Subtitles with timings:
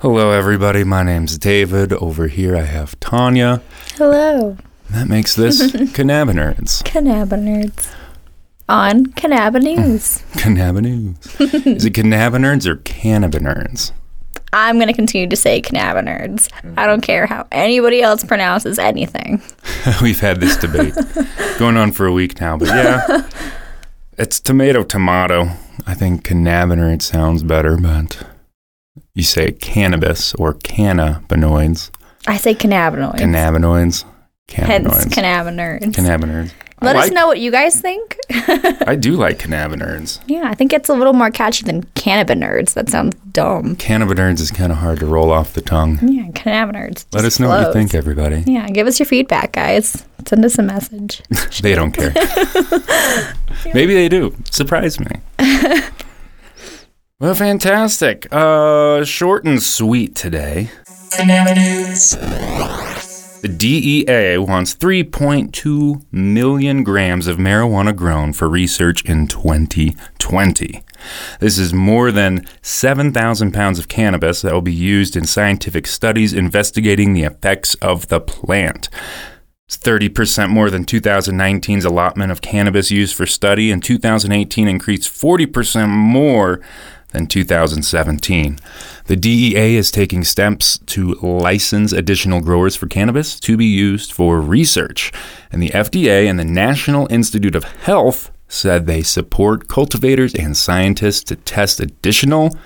[0.00, 0.84] Hello, everybody.
[0.84, 1.92] My name's David.
[1.94, 3.60] Over here, I have Tanya.
[3.96, 4.56] Hello,
[4.90, 6.82] That makes this Cannabinoids.
[6.84, 7.92] cannabinoids.
[8.68, 10.18] On Cannabis News.
[10.34, 11.76] Cannabinoids.
[11.76, 13.92] Is it cannabinoids or cannabinoids?
[14.52, 16.50] I'm going to continue to say cannabinoids.
[16.76, 19.42] I don't care how anybody else pronounces anything.
[20.02, 20.94] We've had this debate
[21.58, 23.28] going on for a week now, but yeah,
[24.18, 25.50] it's tomato tomato.
[25.86, 28.26] I think cannabinoid sounds better, but
[29.14, 31.90] you say cannabis or cannabinoids.
[32.26, 33.18] I say cannabinoids.
[33.18, 34.04] Cannabinoids.
[34.48, 35.92] Hence Cannabinoids.
[35.92, 36.52] cannabinoids.
[36.80, 36.84] Cannabinoids.
[36.86, 38.16] Let I us know what you guys think.
[38.86, 40.20] I do like cannabinoids.
[40.26, 42.72] yeah, I think it's a little more catchy than cannabinoids.
[42.74, 43.76] That sounds dumb.
[43.76, 45.98] Cannabinoids is kind of hard to roll off the tongue.
[46.02, 47.06] Yeah, cannabinoids.
[47.12, 48.42] Let us know what you think, everybody.
[48.46, 50.04] Yeah, give us your feedback, guys.
[50.26, 51.22] Send us a message.
[51.62, 52.12] They don't care.
[53.74, 54.34] Maybe they do.
[54.50, 55.06] Surprise me.
[57.18, 58.26] well, fantastic.
[58.32, 60.70] Uh, short and sweet today.
[63.42, 70.82] The DEA wants 3.2 million grams of marijuana grown for research in 2020.
[71.40, 76.34] This is more than 7,000 pounds of cannabis that will be used in scientific studies
[76.34, 78.90] investigating the effects of the plant.
[79.66, 85.88] It's 30% more than 2019's allotment of cannabis used for study, and 2018 increased 40%
[85.88, 86.60] more
[87.12, 88.58] than 2017.
[89.06, 94.40] The DEA is taking steps to license additional growers for cannabis to be used for
[94.40, 95.12] research.
[95.50, 101.24] And the FDA and the National Institute of Health said they support cultivators and scientists
[101.24, 102.56] to test additional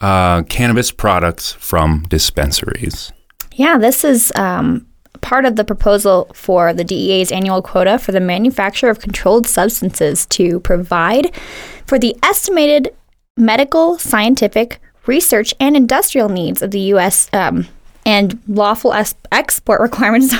[0.00, 3.12] uh, cannabis products from dispensaries.
[3.54, 4.86] Yeah, this is um,
[5.20, 10.26] part of the proposal for the DEA's annual quota for the manufacture of controlled substances
[10.26, 11.34] to provide
[11.86, 12.94] for the estimated
[13.36, 17.28] medical, scientific, research, and industrial needs of the U.S.
[17.32, 17.66] Um,
[18.04, 20.34] and lawful es- export requirements.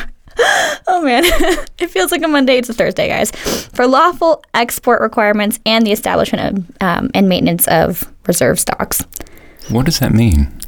[0.87, 1.25] oh man,
[1.79, 2.57] it feels like a Monday.
[2.59, 3.31] It's a Thursday, guys.
[3.31, 9.03] For lawful export requirements and the establishment of um, and maintenance of reserve stocks.
[9.69, 10.59] What does that mean?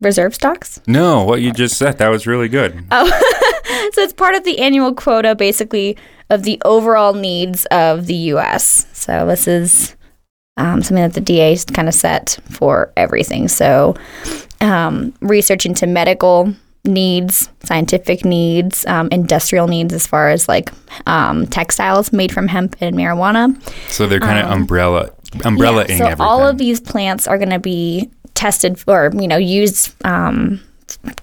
[0.00, 0.80] Reserve stocks?
[0.86, 2.84] No, what you just said, that was really good.
[2.90, 5.96] Oh, So it's part of the annual quota, basically,
[6.30, 8.86] of the overall needs of the U.S.
[8.92, 9.96] So this is
[10.56, 13.48] um, something that the DA kind of set for everything.
[13.48, 13.94] So
[14.60, 16.54] um, research into medical
[16.84, 20.70] needs, scientific needs, um, industrial needs, as far as like
[21.06, 23.60] um, textiles made from hemp and marijuana.
[23.90, 25.10] So they're kind of umbrella
[25.44, 26.20] umbrella Um, Yeah, so everything.
[26.26, 30.60] all of these plants are going to be tested or you know used um,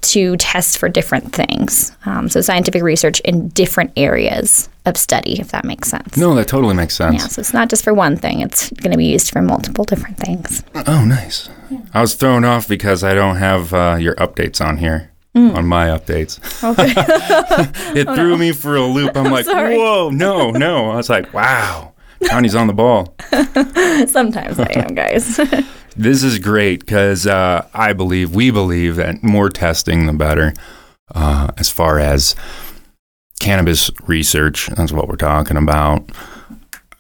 [0.02, 1.96] to test for different things.
[2.06, 6.18] Um, so scientific research in different areas of study, if that makes sense.
[6.18, 7.16] no, that totally makes sense.
[7.22, 9.86] Yeah, so it's not just for one thing; it's going to be used for multiple
[9.86, 10.64] different things.
[10.88, 11.50] Oh, nice.
[11.94, 15.12] I was thrown off because I don't have uh, your updates on here.
[15.36, 15.54] Mm.
[15.56, 16.92] On my updates, Okay.
[18.00, 19.16] it threw me for a loop.
[19.16, 19.78] I'm like, Oh, sorry.
[19.78, 20.90] whoa, no, no.
[20.90, 21.94] I was like, wow,
[22.28, 23.14] Tony's on the ball.
[24.08, 25.40] Sometimes I am, guys.
[26.00, 30.54] This is great because uh, I believe, we believe that more testing, the better.
[31.14, 32.38] Uh, as far as
[33.42, 36.10] cannabis research, that's what we're talking about.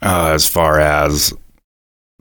[0.02, 1.34] Uh, as far as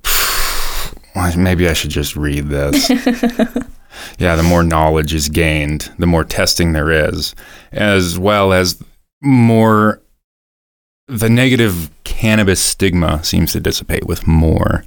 [1.36, 2.88] maybe I should just read this.
[4.20, 7.34] yeah, the more knowledge is gained, the more testing there is,
[7.72, 8.80] as well as
[9.20, 10.00] more.
[11.08, 14.84] The negative cannabis stigma seems to dissipate with more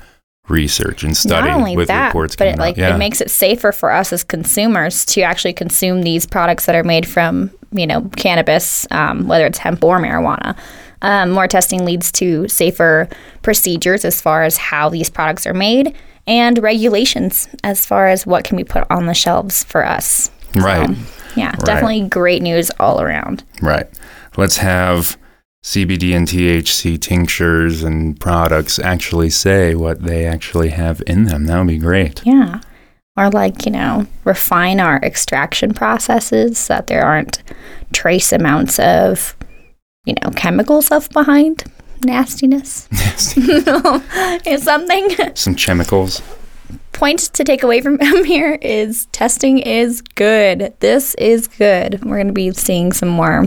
[0.51, 2.77] research and study Not only with that, reports but it like.
[2.77, 2.95] Yeah.
[2.95, 6.83] it makes it safer for us as consumers to actually consume these products that are
[6.83, 10.57] made from you know cannabis, um, whether it's hemp or marijuana.
[11.01, 13.09] Um, more testing leads to safer
[13.41, 15.95] procedures as far as how these products are made
[16.27, 20.29] and regulations as far as what can be put on the shelves for us.
[20.55, 20.87] right.
[20.87, 20.95] So,
[21.35, 23.43] yeah, definitely great news all around.
[23.61, 23.87] Right.
[24.37, 25.17] Let's have
[25.63, 31.45] CBD and THC tinctures and products actually say what they actually have in them.
[31.45, 32.25] That would be great.
[32.25, 32.61] Yeah.
[33.15, 37.43] Or like, you know, refine our extraction processes so that there aren't
[37.93, 39.35] trace amounts of,
[40.05, 41.63] you know, chemicals left behind.
[42.03, 42.87] Nastiness.
[44.45, 45.35] Is something.
[45.35, 46.23] Some chemicals.
[46.93, 50.73] Point to take away from here is testing is good.
[50.79, 52.03] This is good.
[52.03, 53.45] We're going to be seeing some more,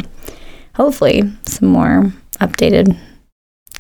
[0.75, 2.97] hopefully, some more updated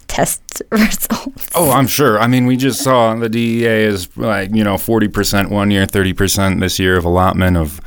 [0.06, 1.48] test results.
[1.54, 2.18] Oh, I'm sure.
[2.18, 6.60] I mean, we just saw the DEA is like, you know, 40% one year, 30%
[6.60, 7.80] this year of allotment of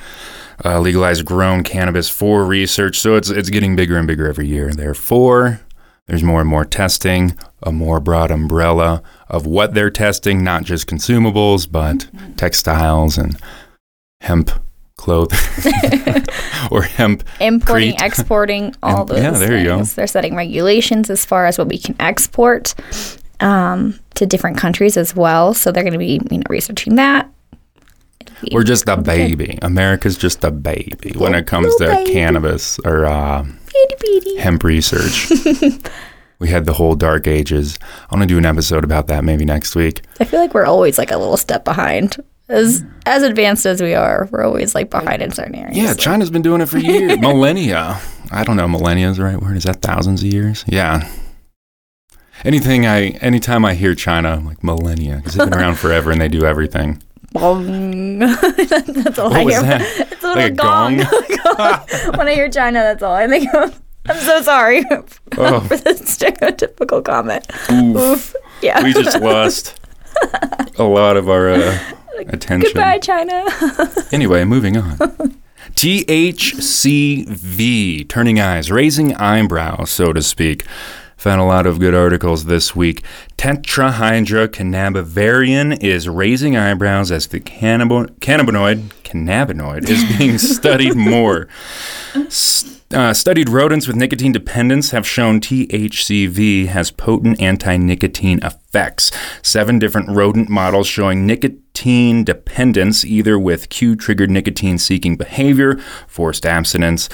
[0.65, 2.99] uh, legalized grown cannabis for research.
[2.99, 4.71] So it's, it's getting bigger and bigger every year.
[4.71, 5.61] Therefore,
[6.07, 10.87] there's more and more testing, a more broad umbrella of what they're testing, not just
[10.87, 13.37] consumables, but textiles and
[14.21, 14.51] hemp
[15.07, 16.23] clothing
[16.71, 18.01] or hemp Importing, Crete.
[18.01, 19.17] exporting, all And- those.
[19.19, 19.83] yeah, there you go.
[19.83, 22.75] They're setting regulations as far as what we can export
[23.39, 25.53] um, to different countries as well.
[25.53, 27.29] So they're going to be, you know, researching that.
[28.51, 29.57] We're just a baby.
[29.61, 32.11] America's just a baby when it comes to baby.
[32.13, 33.45] cannabis or uh,
[34.39, 35.29] hemp research.
[36.39, 37.79] we had the whole dark ages.
[38.11, 40.01] I want to do an episode about that maybe next week.
[40.19, 42.17] I feel like we're always like a little step behind.
[42.49, 45.75] As as advanced as we are, we're always like behind in certain areas.
[45.77, 47.99] Yeah, China's been doing it for years, millennia.
[48.31, 49.57] I don't know, millennia is the right word.
[49.57, 50.63] Is that thousands of years?
[50.67, 51.09] Yeah.
[52.43, 56.21] Anything I, anytime I hear China, I'm like millennia because they've been around forever and
[56.21, 57.01] they do everything.
[57.33, 57.43] That's
[59.19, 59.63] all What I was hear.
[59.63, 59.81] that?
[60.11, 60.97] It's a Like little a gong.
[60.97, 62.17] gong?
[62.17, 63.79] when I hear China, that's all I think of.
[64.07, 64.83] I'm so sorry
[65.37, 65.59] Oh.
[65.61, 67.45] for this stereotypical comment.
[67.71, 67.95] Oof.
[67.97, 68.35] Oof.
[68.61, 68.81] Yeah.
[68.83, 69.79] We just lost
[70.77, 71.77] a lot of our uh,
[72.29, 72.71] attention.
[72.73, 73.45] Goodbye, China.
[74.11, 74.97] Anyway, moving on.
[75.75, 77.27] THCV,
[78.07, 80.63] turning eyes, raising eyebrows, so to speak.
[81.17, 83.03] Found a lot of good articles this week.
[83.37, 91.47] Tetrahydrocannabinol is raising eyebrows as the cannab- cannabinoid cannabinoid is being studied more.
[92.15, 98.63] S- uh, studied rodents with nicotine dependence have shown THCV has potent anti nicotine effects.
[99.41, 105.77] Seven different rodent models showing nicotine dependence, either with cue triggered nicotine seeking behavior,
[106.07, 107.09] forced abstinence,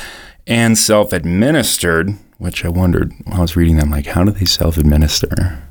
[0.46, 2.16] and self administered.
[2.38, 5.64] Which I wondered, while I was reading them, like, how do they self administer?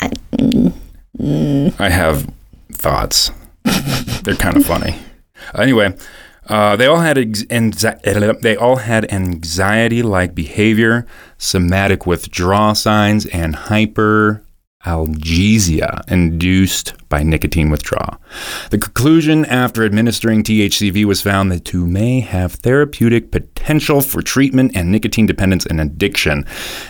[0.00, 0.72] I, mm,
[1.18, 1.80] mm.
[1.80, 2.28] I have
[2.72, 3.30] thoughts.
[4.22, 4.96] They're kind of funny.
[5.54, 5.96] Anyway,
[6.48, 11.06] uh, they all had ex- anxi- they all had anxiety-like behavior,
[11.36, 13.54] somatic withdrawal signs, and
[14.84, 18.18] hyperalgesia induced by nicotine withdrawal.
[18.70, 24.76] The conclusion after administering THCV was found that two may have therapeutic potential for treatment
[24.76, 26.44] and nicotine dependence and addiction.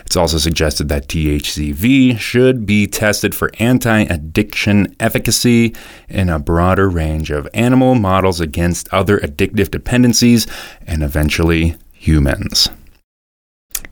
[0.04, 5.74] It's also suggested that THCV should be tested for anti addiction efficacy
[6.08, 10.46] in a broader range of animal models against other addictive dependencies
[10.86, 12.68] and eventually humans.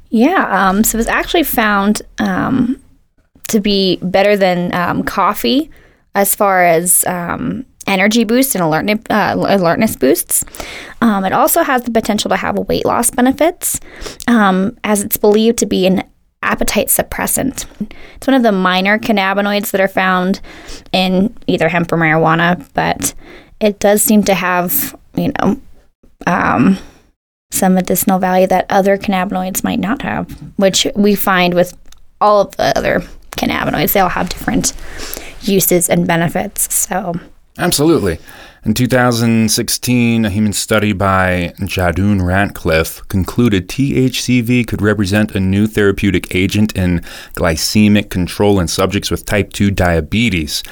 [0.09, 0.69] Yeah.
[0.69, 2.81] Um, so it was actually found um,
[3.49, 5.71] to be better than um, coffee
[6.15, 10.45] as far as um, energy boost and alertness, uh, alertness boosts.
[11.01, 13.81] Um, it also has the potential to have weight loss benefits,
[14.27, 16.03] um, as it's believed to be an
[16.43, 17.67] appetite suppressant.
[18.17, 20.41] It's one of the minor cannabinoids that are found
[20.93, 23.15] in either hemp or marijuana, but
[23.61, 25.61] it does seem to have, you know,
[26.27, 26.79] um,
[27.51, 31.77] some medicinal value that other cannabinoids might not have, which we find with
[32.21, 33.03] all of the other
[33.37, 33.93] cannabinoids.
[33.93, 34.73] They all have different
[35.43, 36.75] uses and benefits.
[36.75, 37.15] So,
[37.59, 38.19] Absolutely.
[38.67, 46.35] In 2016, a human study by Jadoon Ratcliffe concluded THCV could represent a new therapeutic
[46.35, 47.01] agent in
[47.37, 50.65] glycemic control in subjects with type 2 diabetes.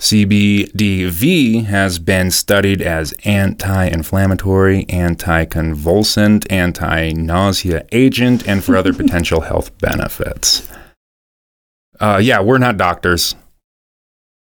[0.00, 8.92] CBDV has been studied as anti inflammatory, anti convulsant, anti nausea agent, and for other
[9.02, 10.68] potential health benefits.
[12.00, 13.34] Uh, yeah, we're not doctors.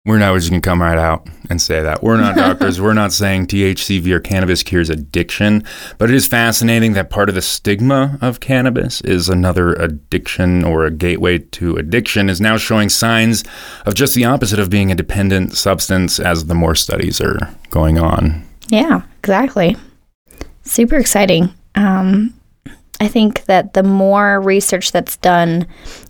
[0.06, 2.02] We're not just going to come right out and say that.
[2.02, 2.80] We're not doctors.
[2.80, 5.62] We're not saying THCV or cannabis cures addiction,
[5.98, 10.86] but it is fascinating that part of the stigma of cannabis is another addiction or
[10.86, 13.44] a gateway to addiction is now showing signs
[13.84, 17.98] of just the opposite of being a dependent substance as the more studies are going
[17.98, 18.42] on.
[18.68, 19.76] yeah, exactly.
[20.62, 21.52] Super exciting.
[21.74, 22.32] Um,
[23.00, 25.66] I think that the more research that's done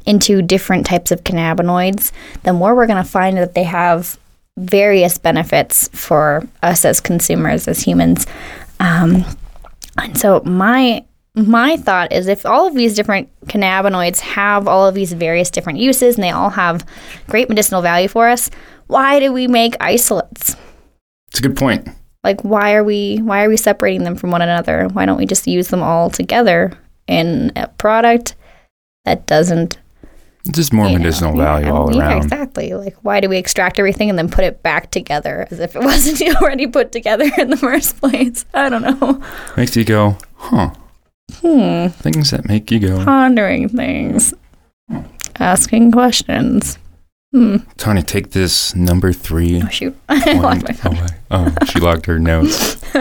[0.07, 2.11] into different types of cannabinoids,
[2.43, 4.19] the more we're going to find that they have
[4.59, 8.27] various benefits for us as consumers, as humans.
[8.81, 9.25] Um,
[9.97, 11.05] and so my
[11.37, 15.79] my thought is if all of these different cannabinoids have all of these various different
[15.79, 16.85] uses and they all have
[17.29, 18.51] great medicinal value for us,
[18.89, 20.57] why do we make isolates?
[21.29, 21.89] It's a good point.
[22.23, 24.89] Like why are we why are we separating them from one another?
[24.93, 26.73] Why don't we just use them all together
[27.07, 28.35] in a product
[29.05, 29.79] that doesn't
[30.45, 32.23] It's just more you know, medicinal yeah, value all yeah, around.
[32.25, 32.75] exactly.
[32.75, 35.83] Like why do we extract everything and then put it back together as if it
[35.85, 38.45] wasn't already put together in the first place?
[38.53, 39.23] I don't know.
[39.57, 40.71] Makes you go, huh?
[41.41, 41.87] Hmm.
[41.89, 43.03] Things that make you go.
[43.05, 44.35] Pondering things.
[45.39, 46.77] asking questions.
[47.33, 49.63] Tanya, take this number three.
[49.63, 49.97] Oh, shoot.
[50.09, 50.97] I locked my phone.
[50.97, 51.07] away.
[51.31, 52.75] Oh, she locked her notes.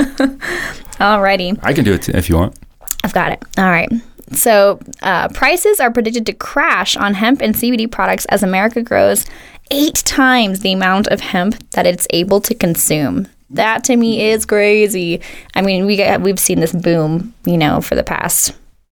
[1.00, 1.58] Alrighty.
[1.64, 2.56] I can do it t- if you want.
[3.04, 3.44] I've got it.
[3.58, 3.90] All right.
[4.34, 9.26] So, uh, prices are predicted to crash on hemp and CBD products as America grows
[9.72, 13.28] eight times the amount of hemp that it's able to consume.
[13.50, 15.22] That to me is crazy.
[15.56, 18.54] I mean, we got, we've seen this boom, you know, for the past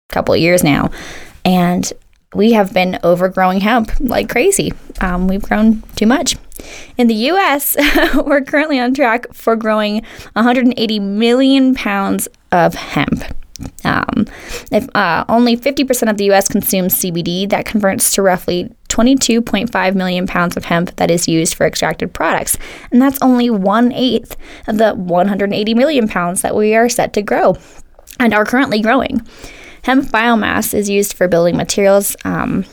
[0.09, 0.91] couple of years now,
[1.43, 1.91] and
[2.33, 4.73] we have been overgrowing hemp like crazy.
[5.01, 6.35] Um, we've grown too much.
[6.97, 7.75] In the U.S.,
[8.15, 13.23] we're currently on track for growing 180 million pounds of hemp.
[13.83, 14.25] Um,
[14.71, 16.47] if uh, only 50% of the U.S.
[16.47, 21.65] consumes CBD, that converts to roughly 22.5 million pounds of hemp that is used for
[21.65, 22.57] extracted products,
[22.91, 24.35] and that's only one eighth
[24.67, 27.57] of the 180 million pounds that we are set to grow
[28.19, 29.25] and are currently growing.
[29.83, 32.15] Hemp biomass is used for building materials.
[32.25, 32.65] Um,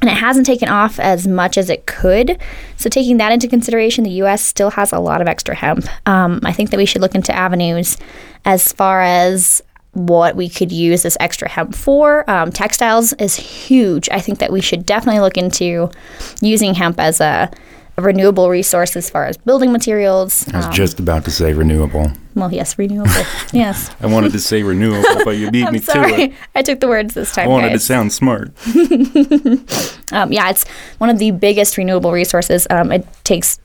[0.00, 2.36] and it hasn't taken off as much as it could.
[2.76, 5.86] So, taking that into consideration, the US still has a lot of extra hemp.
[6.08, 7.96] Um, I think that we should look into avenues
[8.44, 12.28] as far as what we could use this extra hemp for.
[12.28, 14.08] Um, textiles is huge.
[14.10, 15.88] I think that we should definitely look into
[16.40, 17.48] using hemp as a,
[17.96, 20.48] a renewable resource as far as building materials.
[20.52, 22.10] I was Um, just about to say renewable.
[22.34, 23.10] Well, yes, renewable.
[23.52, 23.90] yes.
[24.00, 26.32] I wanted to say renewable, but you beat me to it.
[26.54, 27.46] I took the words this time.
[27.46, 28.52] I wanted to sound smart.
[30.12, 32.66] Um, yeah, it's one of the biggest renewable resources.
[32.68, 33.58] Um, it takes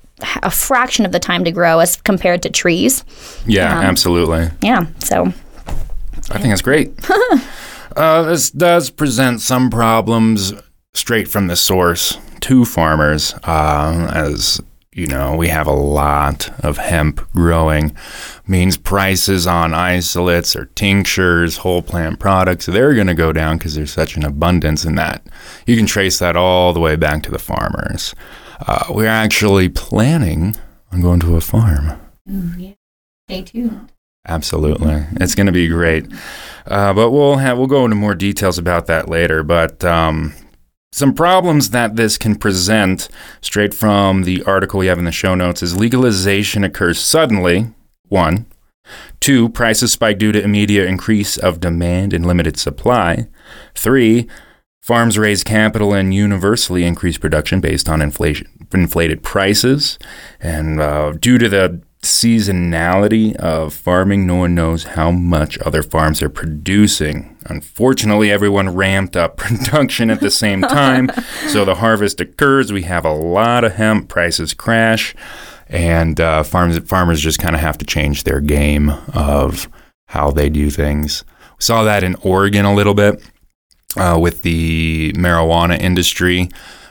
[0.43, 3.03] a fraction of the time to grow as compared to trees.
[3.45, 4.49] Yeah, absolutely.
[4.61, 5.25] Yeah, so
[6.31, 6.93] I think that's great.
[7.97, 10.53] uh, this does present some problems
[10.93, 14.61] straight from the source to farmers, uh, as
[14.97, 17.95] you know, we have a lot of hemp growing.
[18.47, 23.75] Means prices on isolates or tinctures, whole plant products, they're going to go down because
[23.75, 25.23] there's such an abundance in that.
[25.67, 28.15] You can trace that all the way back to the farmers.
[28.65, 30.55] Uh, we're actually planning
[30.91, 32.01] on going to a farm.
[33.29, 33.91] stay tuned.
[34.27, 36.07] Absolutely, it's going to be great.
[36.65, 39.43] Uh, but we'll have we'll go into more details about that later.
[39.43, 40.33] But um,
[40.97, 43.07] some problems that this can present,
[43.39, 47.71] straight from the article we have in the show notes, is legalization occurs suddenly.
[48.07, 48.47] One,
[49.19, 53.27] two, prices spike due to immediate increase of demand and limited supply.
[53.75, 54.27] Three,
[54.81, 59.99] farms raise capital and universally increase production based on inflation, inflated prices,
[60.39, 66.21] and uh, due to the seasonality of farming, no one knows how much other farms
[66.21, 67.37] are producing.
[67.45, 71.09] Unfortunately, everyone ramped up production at the same time.
[71.47, 72.71] so the harvest occurs.
[72.71, 74.09] We have a lot of hemp.
[74.09, 75.15] Prices crash.
[75.67, 79.67] And uh, farms, farmers just kind of have to change their game of
[80.07, 81.25] how they do things.
[81.57, 83.21] We saw that in Oregon a little bit
[83.97, 86.49] uh, with the marijuana industry.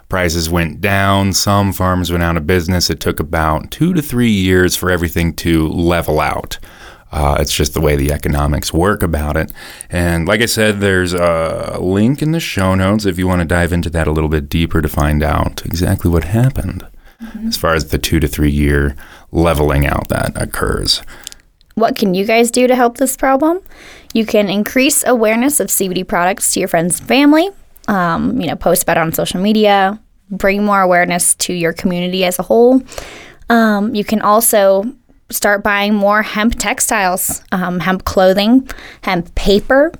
[0.08, 1.32] Prices went down.
[1.32, 2.90] Some farms went out of business.
[2.90, 6.58] It took about two to three years for everything to level out.
[7.12, 9.52] Uh, it's just the way the economics work about it.
[9.90, 13.46] And like I said, there's a link in the show notes if you want to
[13.46, 16.86] dive into that a little bit deeper to find out exactly what happened
[17.46, 18.94] as far as the two to three year
[19.32, 21.02] leveling out that occurs.
[21.74, 23.60] What can you guys do to help this problem?
[24.14, 27.50] You can increase awareness of CBD products to your friends and family.
[27.88, 30.00] Um, you know, post about it on social media.
[30.30, 32.82] Bring more awareness to your community as a whole.
[33.48, 34.84] Um, you can also
[35.30, 38.68] start buying more hemp textiles, um, hemp clothing,
[39.02, 39.92] hemp paper.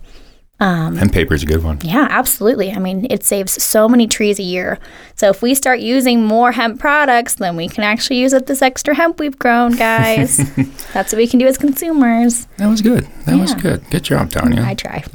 [0.59, 1.79] And is a good one.
[1.83, 2.73] Yeah, absolutely.
[2.73, 4.79] I mean, it saves so many trees a year.
[5.15, 8.63] So if we start using more hemp products, then we can actually use up this
[8.63, 10.39] extra hemp we've grown, guys.
[10.95, 12.47] That's what we can do as consumers.
[12.57, 13.07] That was good.
[13.27, 13.59] That was Yeah.
[13.61, 13.91] good.
[13.91, 14.63] Good job, Tanya.
[14.63, 15.05] I try.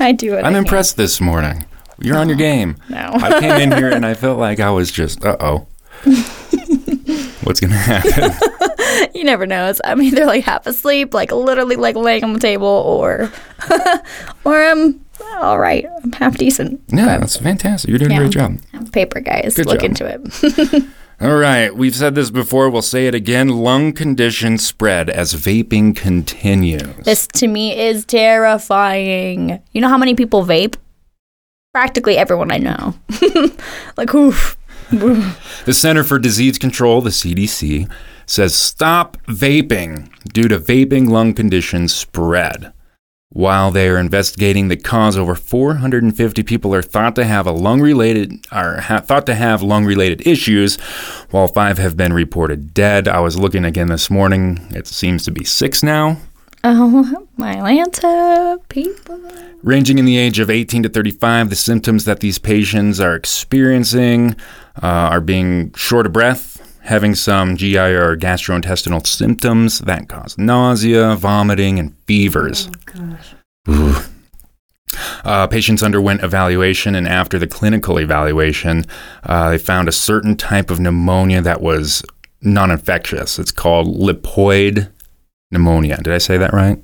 [0.00, 0.44] I do it.
[0.44, 1.64] I'm impressed this morning.
[2.00, 2.76] You're on your game.
[2.88, 3.10] No.
[3.14, 5.66] I came in here and I felt like I was just, uh oh.
[7.44, 8.32] What's going to happen?
[9.12, 9.68] You never know.
[9.68, 13.30] It's, I'm either like half asleep, like literally like laying on the table, or
[14.44, 15.04] or I'm
[15.36, 15.84] all right.
[16.02, 16.80] I'm half decent.
[16.88, 17.90] Yeah, that's fantastic.
[17.90, 18.58] You're doing a great job.
[18.92, 19.90] Paper guys, Good look job.
[19.90, 20.84] into it.
[21.20, 21.74] All right.
[21.74, 22.68] We've said this before.
[22.70, 23.48] We'll say it again.
[23.48, 26.82] Lung conditions spread as vaping continues.
[27.04, 29.62] This to me is terrifying.
[29.72, 30.76] You know how many people vape?
[31.72, 32.94] Practically everyone I know.
[33.96, 34.56] like, oof.
[34.90, 37.90] The Center for Disease Control, the CDC,
[38.26, 42.72] says stop vaping due to vaping lung conditions spread.
[43.30, 48.46] While they are investigating the cause, over 450 people are thought to have a lung-related
[48.52, 50.76] are ha- thought to have lung-related issues,
[51.30, 53.08] while five have been reported dead.
[53.08, 56.18] I was looking again this morning; it seems to be six now.
[56.66, 59.20] Oh, my Atlanta people.
[59.62, 64.34] Ranging in the age of 18 to 35, the symptoms that these patients are experiencing
[64.82, 71.14] uh, are being short of breath, having some GI or gastrointestinal symptoms that cause nausea,
[71.16, 72.70] vomiting, and fevers.
[73.68, 73.96] Ooh.
[75.24, 78.84] Uh, patients underwent evaluation, and after the clinical evaluation,
[79.24, 82.02] uh, they found a certain type of pneumonia that was
[82.42, 83.38] non infectious.
[83.38, 84.90] It's called lipoid
[85.54, 85.96] pneumonia.
[85.96, 86.78] Did I say that right?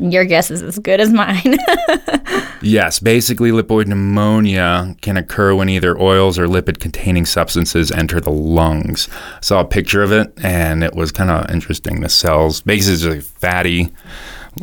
[0.00, 1.58] Your guess is as good as mine.
[2.62, 8.30] Yes, basically, lipoid pneumonia can occur when either oils or lipid containing substances enter the
[8.30, 9.08] lungs.
[9.36, 12.00] I saw a picture of it and it was kind of interesting.
[12.00, 13.90] The cells, basically, fatty,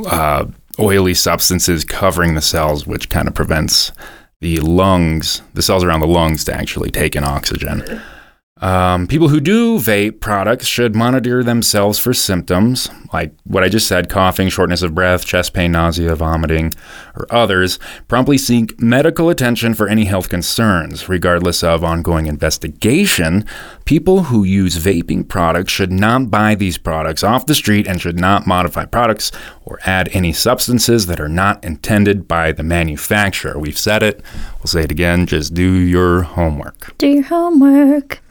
[0.06, 0.46] uh,
[0.80, 3.92] oily substances covering the cells, which kind of prevents
[4.42, 7.84] the lungs, the cells around the lungs, to actually take in oxygen.
[8.62, 13.88] Um, people who do vape products should monitor themselves for symptoms like what I just
[13.88, 16.74] said coughing, shortness of breath, chest pain, nausea, vomiting,
[17.16, 17.80] or others.
[18.08, 21.08] Promptly seek medical attention for any health concerns.
[21.08, 23.46] Regardless of ongoing investigation,
[23.86, 28.20] people who use vaping products should not buy these products off the street and should
[28.20, 29.32] not modify products
[29.66, 33.58] or add any substances that are not intended by the manufacturer.
[33.58, 34.22] We've said it,
[34.60, 36.98] we'll say it again just do your homework.
[36.98, 38.22] Do your homework.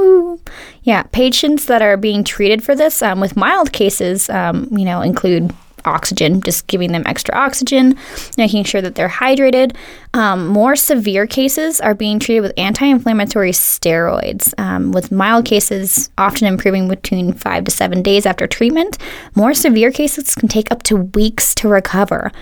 [0.00, 0.40] Woo.
[0.82, 5.02] Yeah, patients that are being treated for this um, with mild cases, um, you know,
[5.02, 5.52] include
[5.84, 7.96] oxygen, just giving them extra oxygen,
[8.36, 9.74] making sure that they're hydrated.
[10.12, 16.10] Um, more severe cases are being treated with anti inflammatory steroids, um, with mild cases
[16.18, 18.98] often improving between five to seven days after treatment.
[19.34, 22.32] More severe cases can take up to weeks to recover.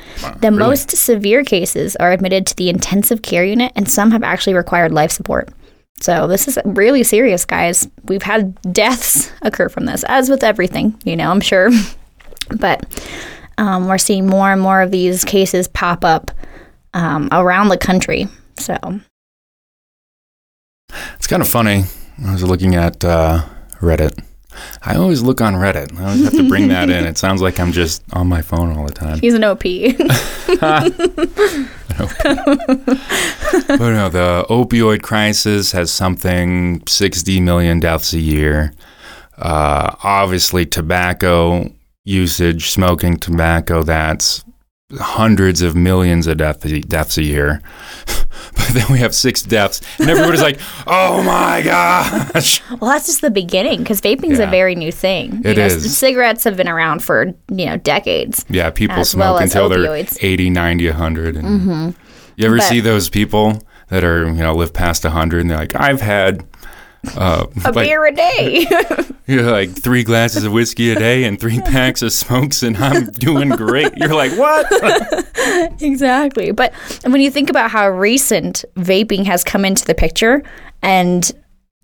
[0.41, 0.59] the really?
[0.59, 4.93] most severe cases are admitted to the intensive care unit, and some have actually required
[4.93, 5.49] life support.
[6.01, 7.89] So this is really serious, guys.
[8.05, 11.71] We've had deaths occur from this, as with everything, you know, I'm sure.
[12.57, 12.85] but
[13.59, 16.31] um, we're seeing more and more of these cases pop up
[16.95, 18.29] um, around the country.
[18.59, 19.01] So
[21.17, 21.85] It's kind of funny.
[22.25, 23.45] I was looking at uh,
[23.81, 24.23] Reddit.
[24.83, 25.97] I always look on Reddit.
[25.99, 27.05] I always have to bring that in.
[27.07, 29.19] It sounds like I'm just on my phone all the time.
[29.21, 29.65] he's an OP.
[31.99, 38.73] But no, the opioid crisis has something 60 million deaths a year.
[39.37, 41.71] Uh, obviously, tobacco
[42.05, 44.45] usage, smoking tobacco, that's
[44.95, 47.63] hundreds of millions of death, deaths a year.
[48.73, 52.61] then we have six deaths, and everybody's like, oh my gosh.
[52.81, 54.49] well, that's just the beginning because vaping's Yeah.
[54.49, 55.41] a very new thing.
[55.45, 55.97] It you know, is.
[55.97, 58.45] Cigarettes have been around for you know decades.
[58.49, 60.19] Yeah, people smoke well until opioids.
[60.21, 61.37] they're 80, 90, 100.
[61.37, 61.91] And mm-hmm.
[62.37, 65.59] You ever But- see those people that are, you know, live past 100 and they're
[65.59, 66.45] like, I've had
[67.17, 68.67] uh, A like, beer a day.
[69.29, 73.07] know, like three glasses of whiskey a day and three packs of smokes and I'm
[73.11, 73.97] doing great.
[73.97, 74.67] You're like, what?
[75.81, 76.51] Exactly.
[76.51, 80.43] But when you think about how recent vaping has come into the picture
[80.83, 81.31] and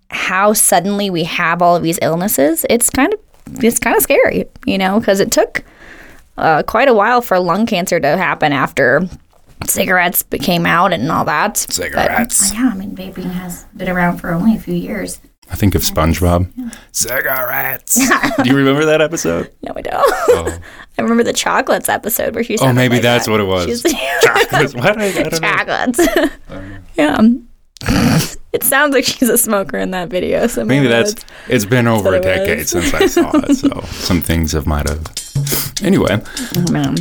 [0.09, 3.19] how suddenly we have all of these illnesses, it's kind of
[3.63, 5.63] it's kind of scary, you know, because it took
[6.37, 9.07] uh, quite a while for lung cancer to happen after
[9.65, 11.57] cigarettes came out and all that.
[11.57, 12.51] Cigarettes.
[12.51, 15.19] But, uh, yeah, I mean, vaping has been around for only a few years.
[15.51, 16.49] I think of SpongeBob.
[16.91, 17.95] Cigarettes.
[18.43, 19.51] Do you remember that episode?
[19.61, 19.93] No, I don't.
[20.29, 20.59] Oh.
[20.97, 22.57] I remember the chocolates episode where she.
[22.59, 23.31] Oh, maybe like that's that.
[23.31, 23.65] what it was.
[23.65, 23.83] She's-
[24.23, 24.73] Chocolates.
[24.73, 24.99] What?
[24.99, 25.39] I, I don't know.
[25.39, 25.99] chocolates.
[26.49, 26.77] Oh.
[26.95, 27.21] yeah.
[28.53, 30.47] it sounds like she's a smoker in that video.
[30.47, 31.13] So Maybe that's,
[31.47, 35.05] it's been over a decade since I saw it, so some things have might have.
[35.83, 36.21] Anyway,
[36.55, 36.95] Oh, man.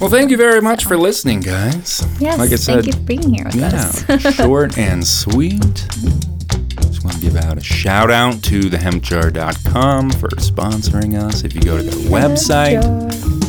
[0.00, 2.06] Well, thank you very much for listening, guys.
[2.18, 2.38] Yes.
[2.38, 4.08] like I said, thank you for being here with us.
[4.08, 5.60] Yeah, short and sweet.
[5.60, 11.44] Just want to give out a shout out to thehempjar.com for sponsoring us.
[11.44, 12.82] If you go to their website,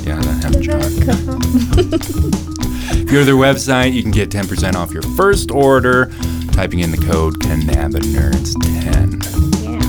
[0.05, 0.41] yeah, the
[2.91, 6.11] if you go to their website, you can get 10% off your first order
[6.51, 9.23] typing in the code CannabinoNerds10.
[9.63, 9.79] Yeah.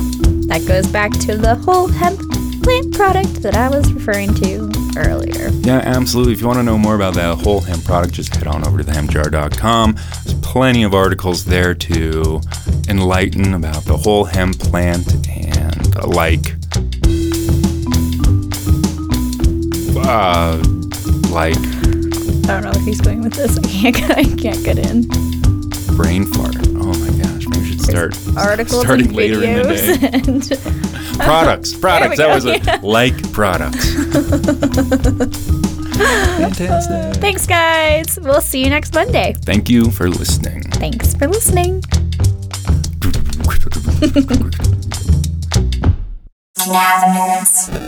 [0.47, 2.21] That goes back to the whole hemp
[2.63, 5.49] plant product that I was referring to earlier.
[5.63, 6.33] Yeah, absolutely.
[6.35, 8.79] If you want to know more about that whole hemp product, just head on over
[8.79, 9.95] to thehempjar.com.
[10.25, 12.41] There's plenty of articles there to
[12.89, 16.55] enlighten about the whole hemp plant and uh, like
[20.05, 20.57] uh
[21.31, 21.57] like
[22.49, 23.57] I don't know where he's going with this.
[23.85, 24.19] I can't.
[24.19, 25.03] I can't get in.
[25.97, 26.57] brain fart.
[26.77, 29.75] Oh my gosh, maybe we should start Articles starting later in the
[30.43, 30.89] day.
[31.19, 32.17] Products, products.
[32.19, 33.95] That was a like products.
[35.97, 37.15] Fantastic.
[37.21, 38.19] Thanks, guys.
[38.21, 39.35] We'll see you next Monday.
[39.43, 40.63] Thank you for listening.
[40.73, 41.83] Thanks for listening.
[46.59, 47.82] Cannabinoids.